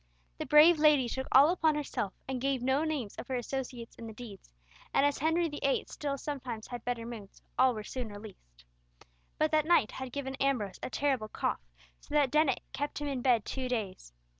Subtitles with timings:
[0.39, 4.07] The brave lady took all upon herself, and gave no names of her associates in
[4.07, 4.39] the deed,
[4.95, 5.83] and as Henry VIII.
[5.89, 8.65] still sometimes had better moods, all were soon released.
[9.37, 11.61] But that night had given Ambrose a terrible cough,
[11.99, 14.11] so that Dennet kept him in bed two days.